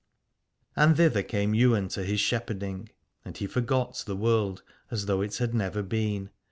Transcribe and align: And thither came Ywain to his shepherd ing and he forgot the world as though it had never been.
And 0.75 0.97
thither 0.97 1.21
came 1.21 1.53
Ywain 1.53 1.87
to 1.89 2.01
his 2.03 2.19
shepherd 2.19 2.63
ing 2.63 2.89
and 3.23 3.37
he 3.37 3.45
forgot 3.45 4.01
the 4.07 4.15
world 4.15 4.63
as 4.89 5.05
though 5.05 5.21
it 5.21 5.37
had 5.37 5.53
never 5.53 5.83
been. 5.83 6.31